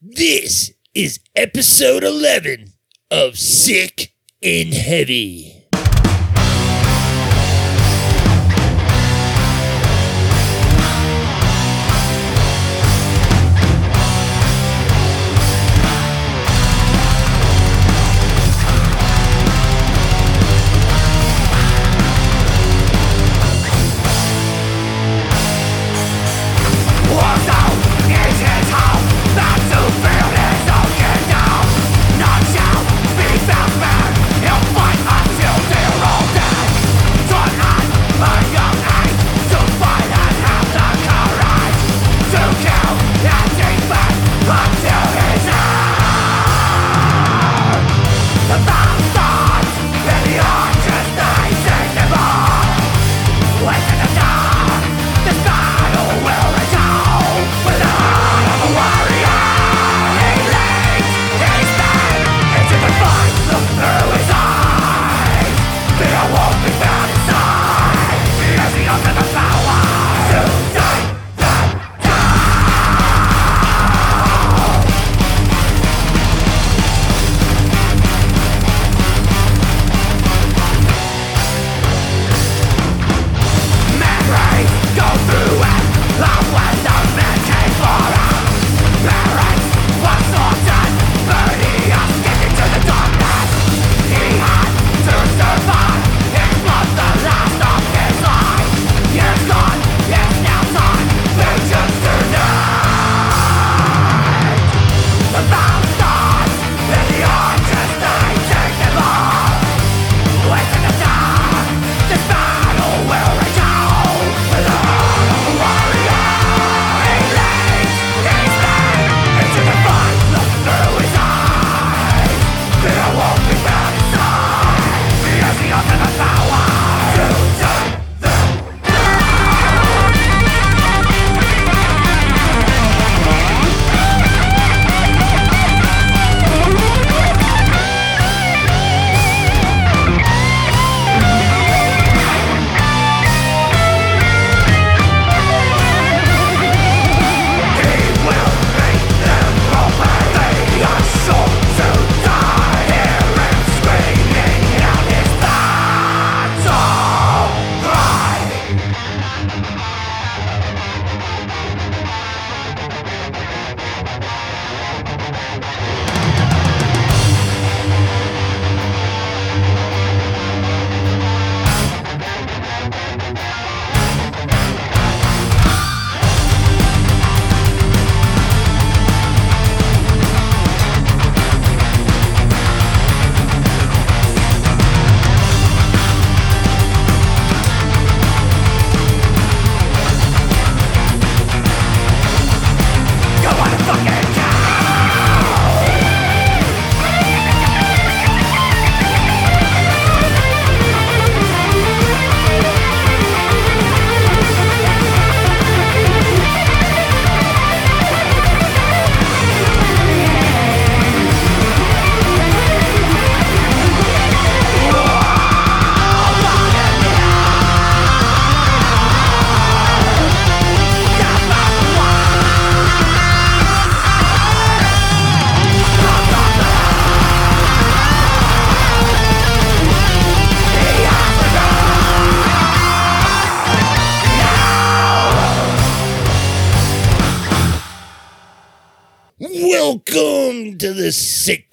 [0.00, 2.72] This is episode 11
[3.10, 5.57] of Sick and Heavy.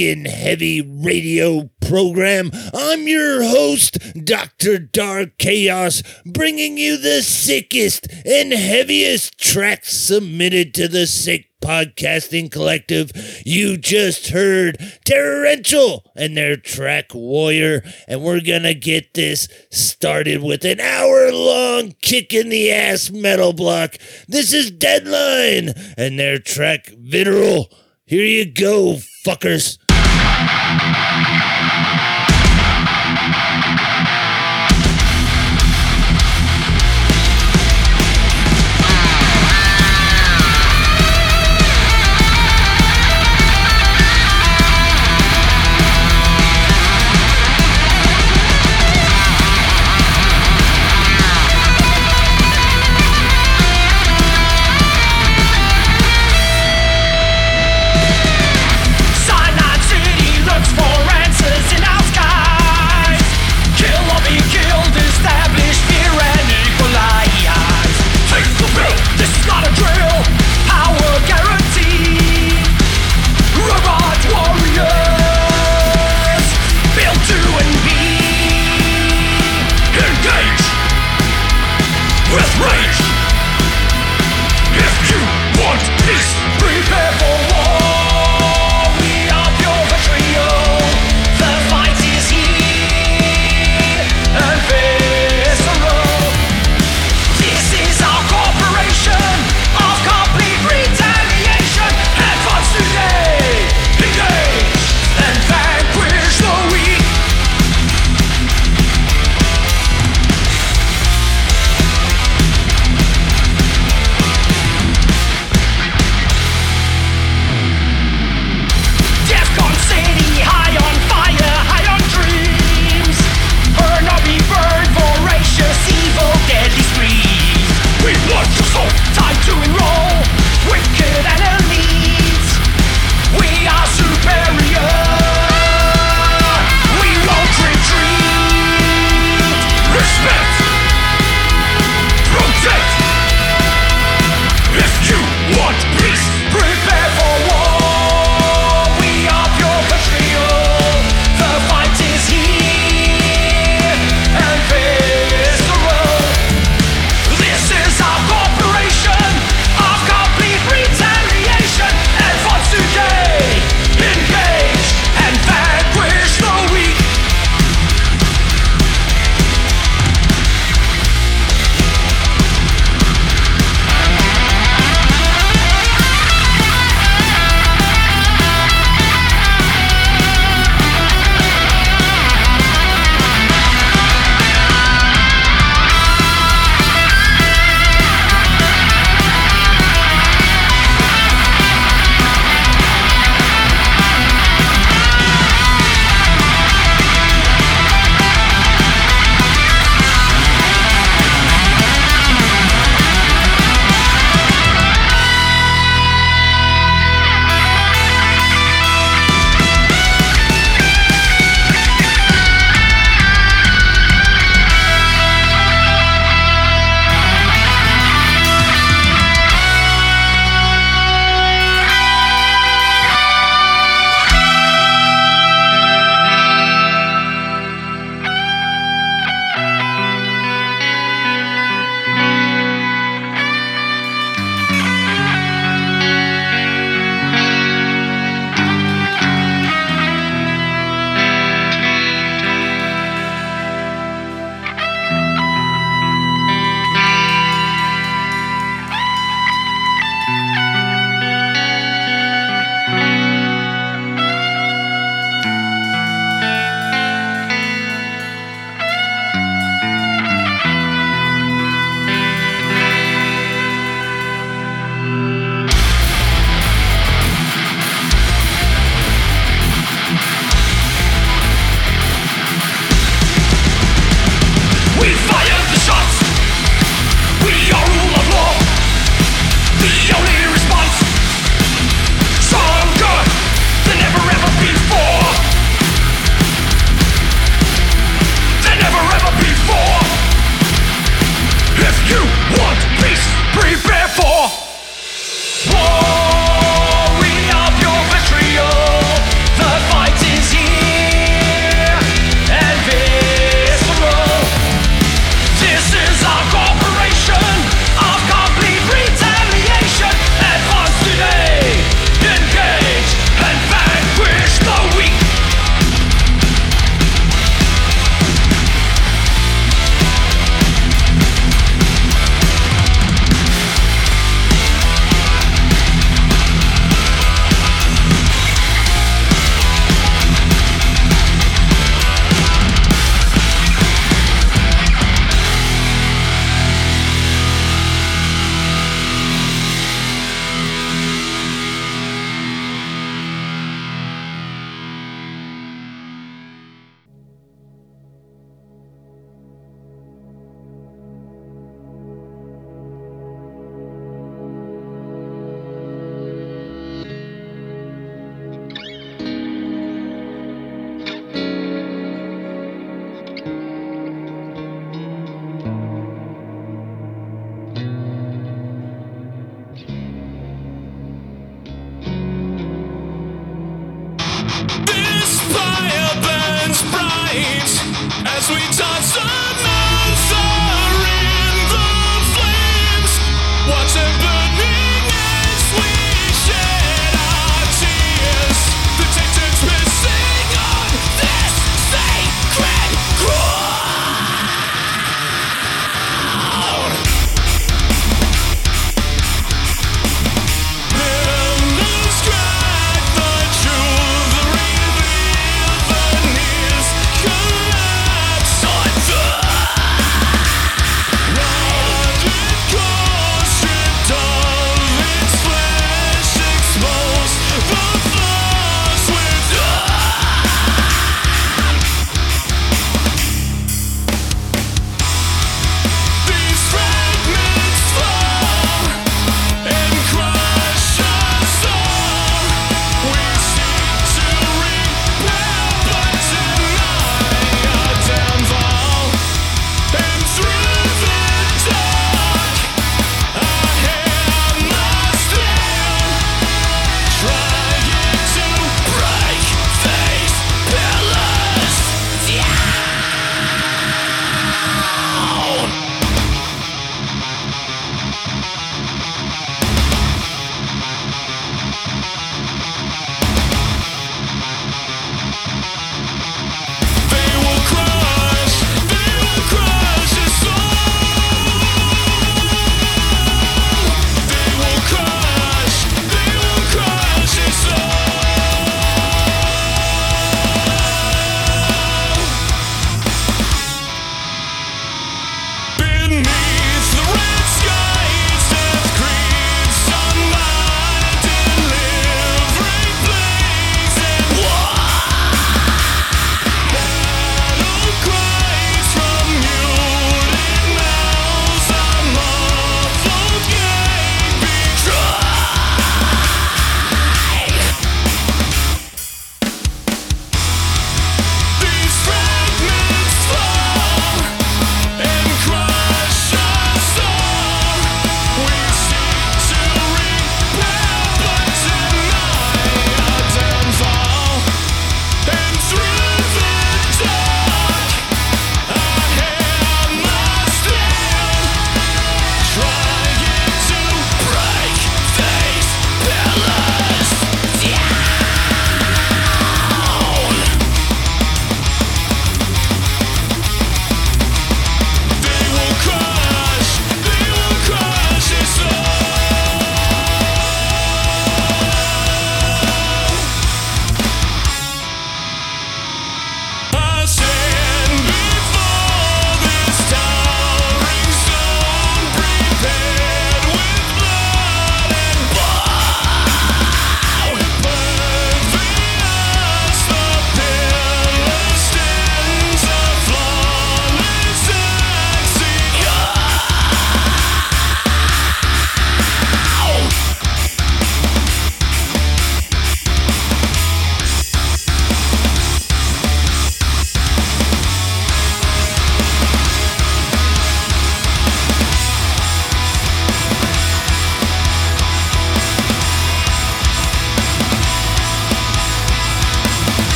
[0.00, 2.50] Heavy Radio program.
[2.72, 4.78] I'm your host, Dr.
[4.78, 13.12] Dark Chaos, bringing you the sickest and heaviest tracks submitted to the Sick Podcasting Collective.
[13.44, 20.64] You just heard Terrorential and their track Warrior, and we're gonna get this started with
[20.64, 23.96] an hour long kick in the ass metal block.
[24.26, 27.70] This is Deadline and their track Vitriol.
[28.06, 28.96] Here you go,
[29.26, 29.78] fuckers.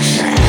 [0.00, 0.39] Session.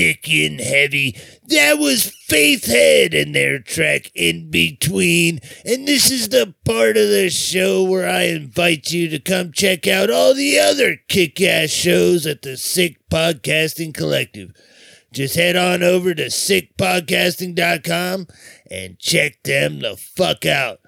[0.00, 1.14] Sick and heavy.
[1.48, 5.40] That was Faith Head and their track in between.
[5.64, 9.86] And this is the part of the show where I invite you to come check
[9.86, 14.52] out all the other kick ass shows at the Sick Podcasting Collective.
[15.12, 18.26] Just head on over to sickpodcasting.com
[18.70, 20.78] and check them the fuck out.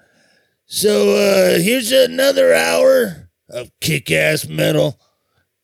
[0.65, 4.99] So uh here's another hour of kick ass metal.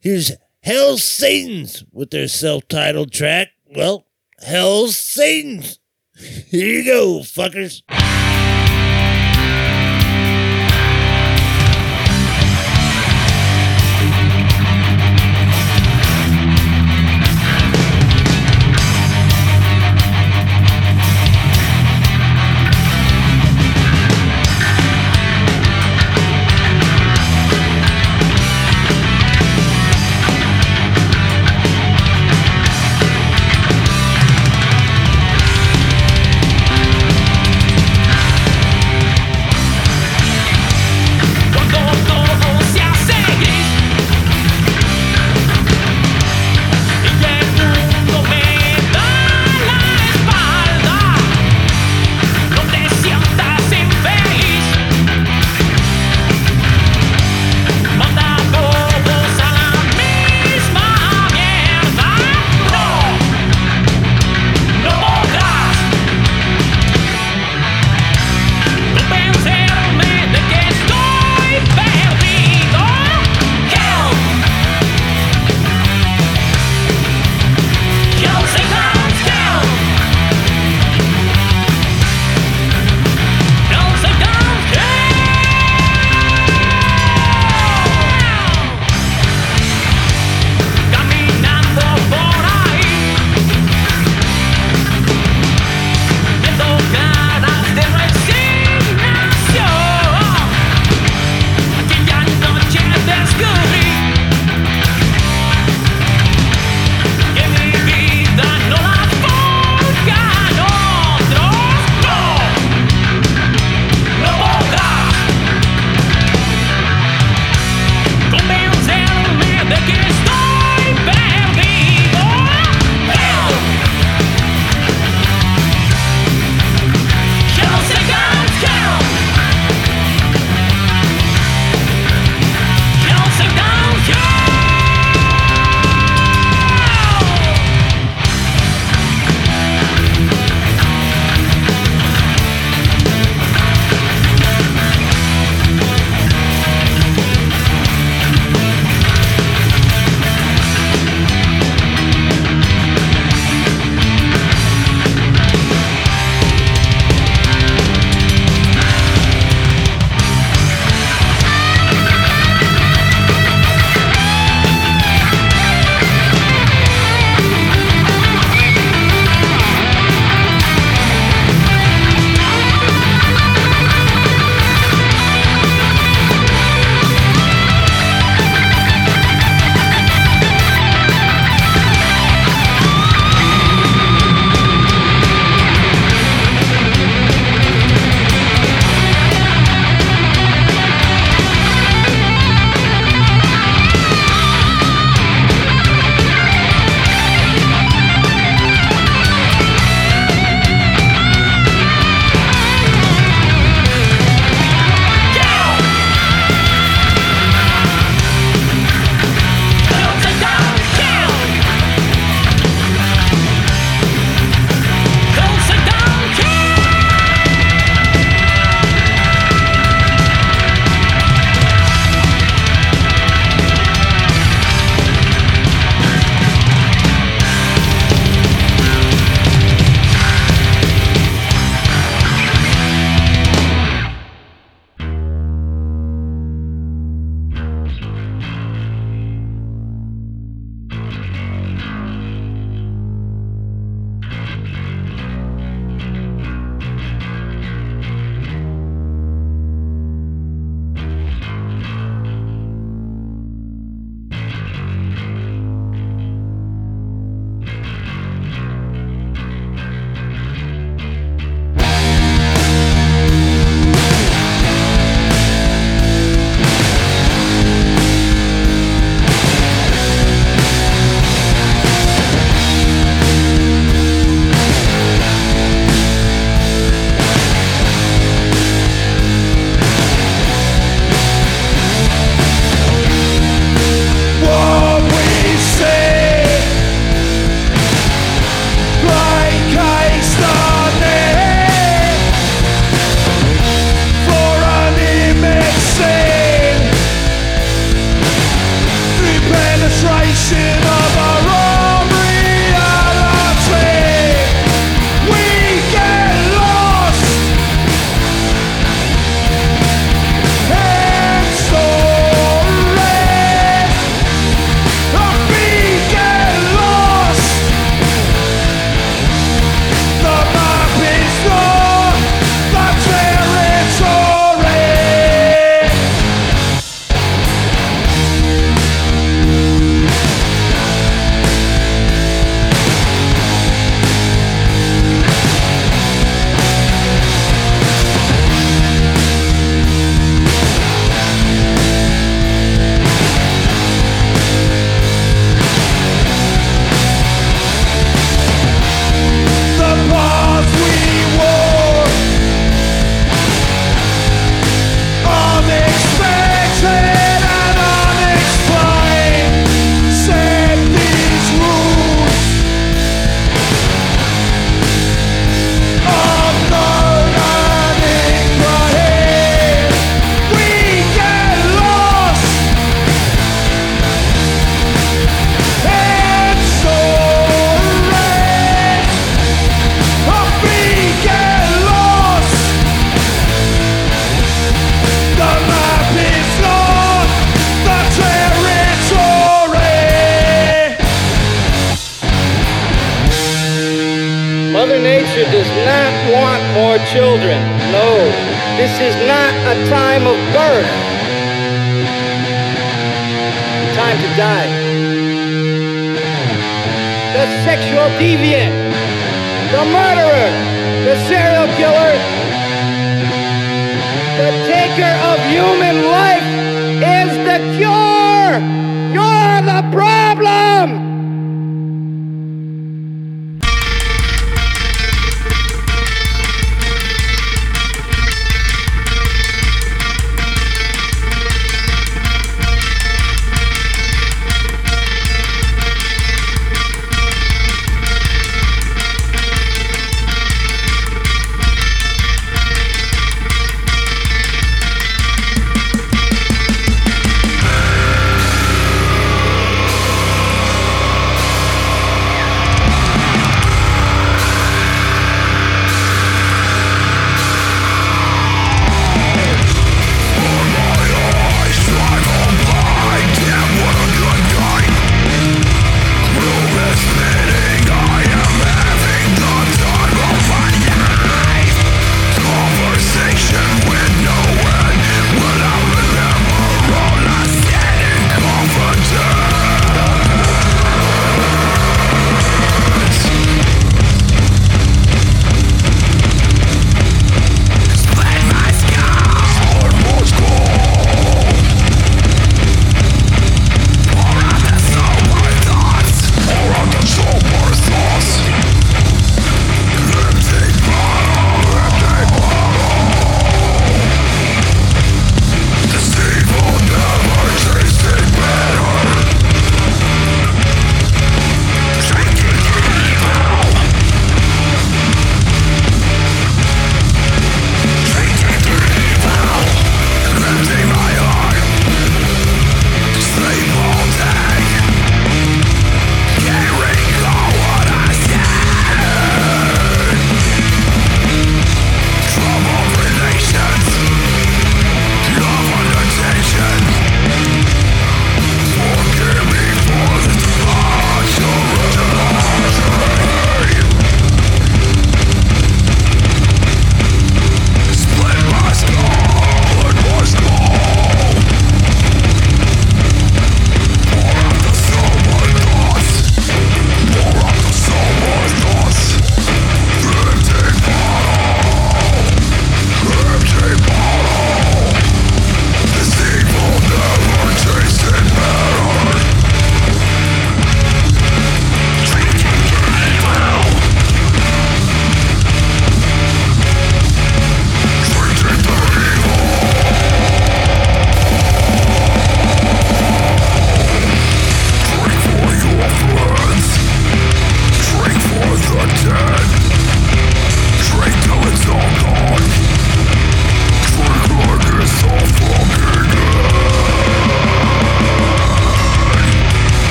[0.00, 0.32] Here's
[0.68, 3.52] Hell's Satans with their self titled track.
[3.74, 4.04] Well,
[4.38, 5.78] Hell's Satans.
[6.14, 7.80] Here you go, fuckers.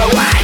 [0.00, 0.39] away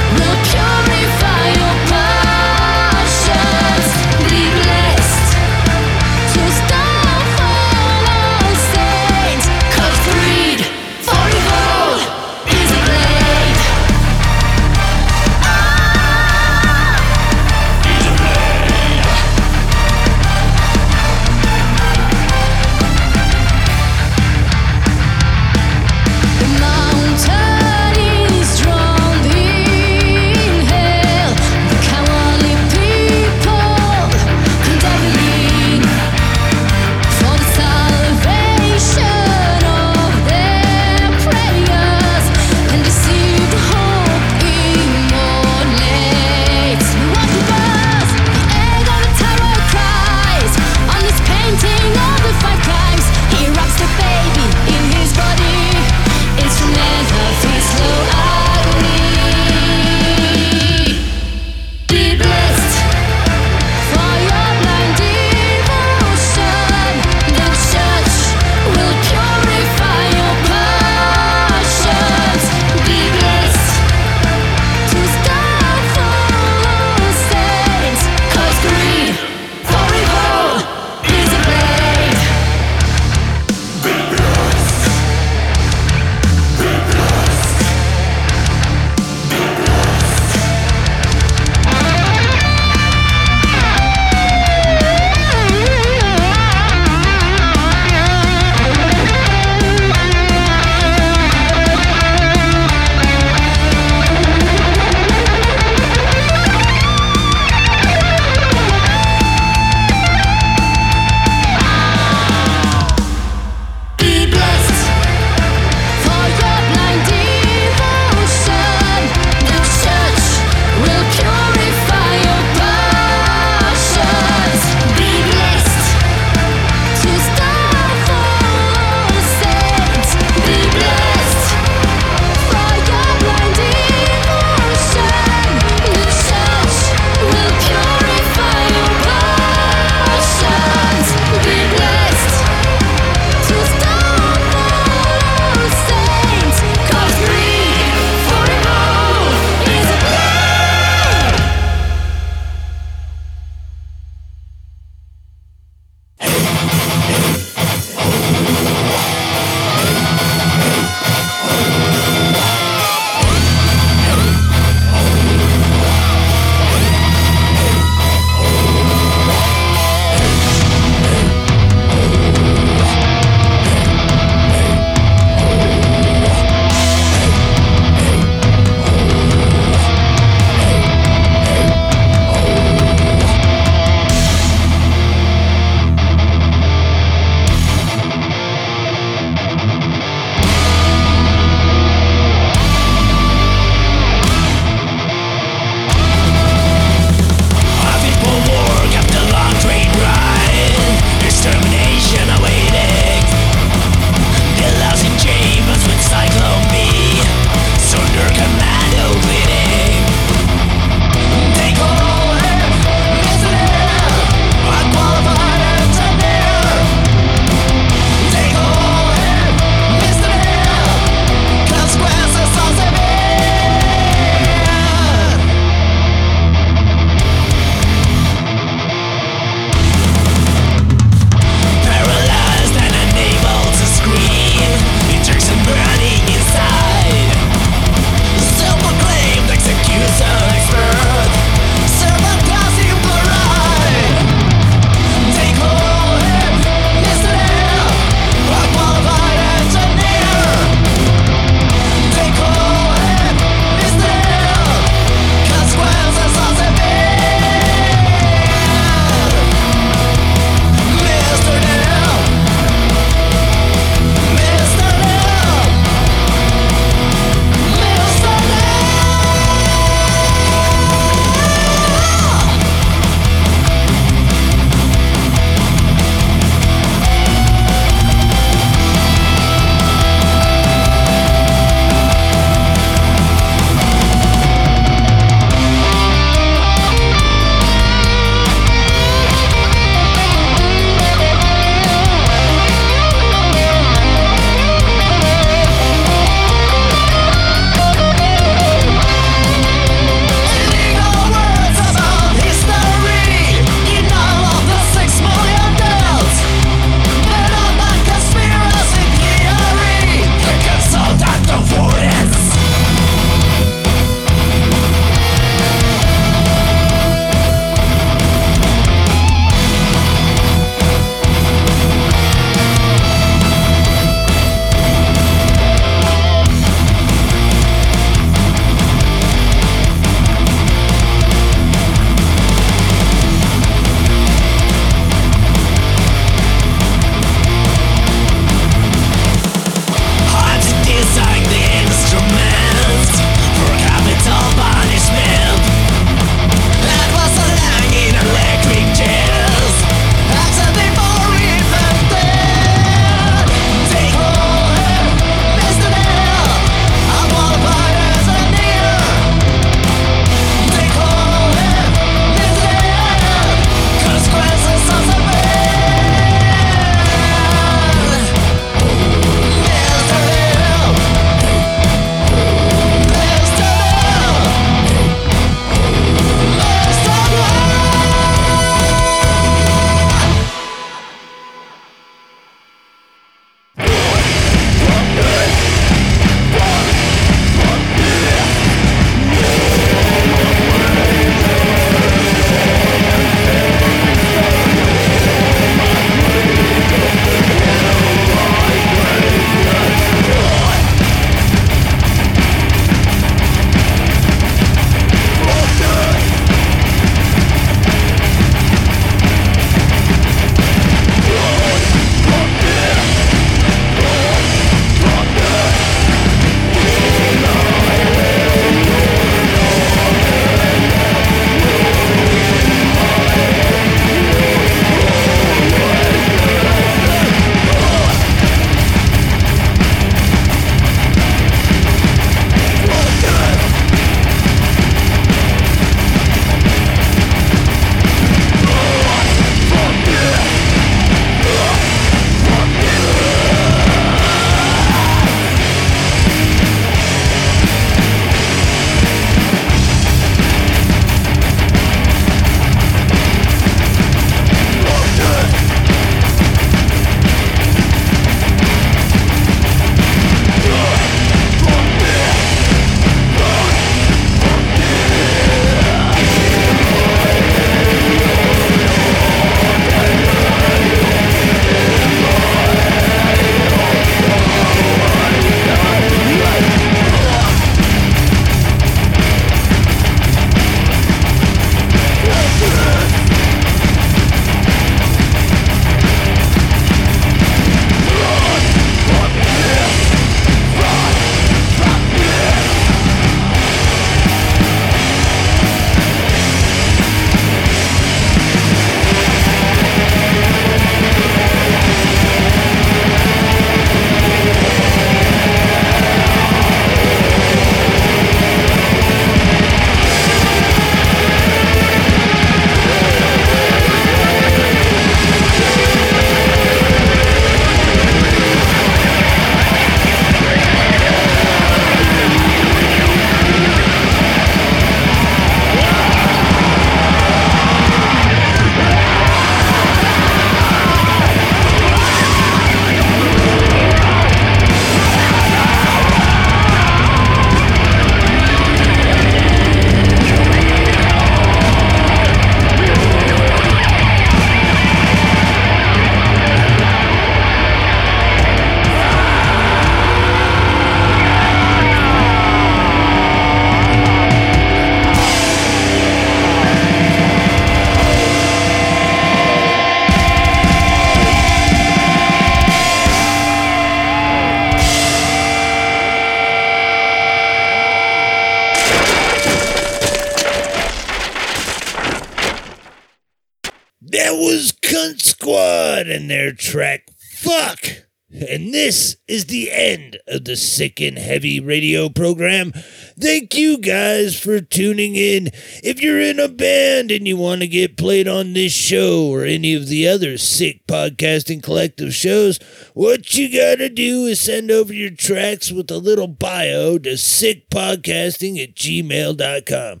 [580.62, 582.72] Sick and Heavy radio program.
[583.20, 585.48] Thank you guys for tuning in.
[585.82, 589.44] If you're in a band and you want to get played on this show or
[589.44, 592.58] any of the other Sick Podcasting Collective shows,
[592.94, 598.62] what you gotta do is send over your tracks with a little bio to sickpodcasting
[598.62, 600.00] at gmail.com.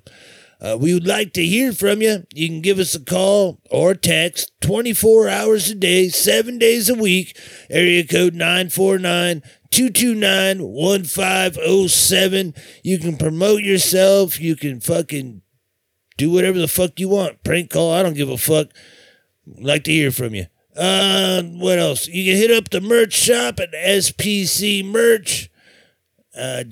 [0.62, 2.24] Uh, we would like to hear from you.
[2.32, 6.94] You can give us a call or text 24 hours a day, seven days a
[6.94, 7.36] week,
[7.68, 12.54] area code 949 229 1507.
[12.82, 14.40] You can promote yourself.
[14.40, 15.42] You can fucking
[16.16, 17.42] do whatever the fuck you want.
[17.42, 17.92] Prank call.
[17.92, 18.68] I don't give a fuck.
[19.46, 20.46] Like to hear from you.
[20.76, 22.06] Uh, what else?
[22.06, 25.50] You can hit up the merch shop at SPC Merch
[26.36, 26.62] uh,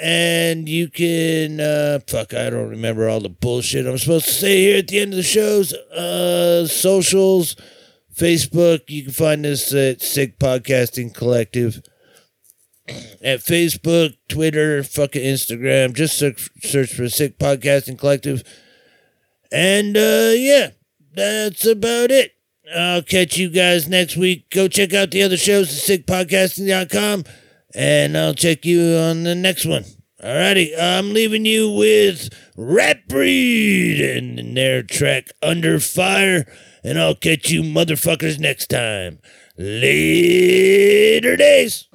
[0.00, 4.58] and you can uh fuck i don't remember all the bullshit i'm supposed to say
[4.58, 7.56] here at the end of the shows uh socials
[8.14, 11.82] facebook you can find us at sick podcasting collective
[13.22, 18.42] at facebook twitter fucking instagram just search, search for sick podcasting collective
[19.50, 20.70] and uh yeah
[21.14, 22.32] that's about it
[22.74, 27.24] i'll catch you guys next week go check out the other shows at sickpodcasting.com
[27.74, 29.84] and I'll check you on the next one.
[30.22, 36.46] Alrighty, I'm leaving you with Ratbreed and their track Under Fire,
[36.84, 39.18] and I'll catch you motherfuckers next time.
[39.58, 41.88] Later days.